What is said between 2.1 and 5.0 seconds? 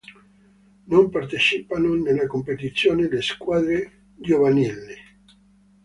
competizione le squadre giovanili.